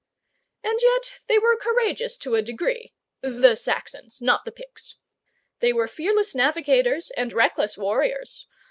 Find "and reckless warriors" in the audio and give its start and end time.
7.15-8.47